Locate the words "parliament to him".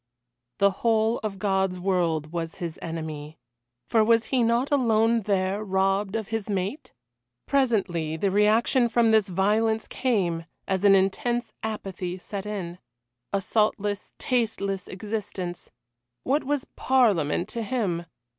16.75-18.07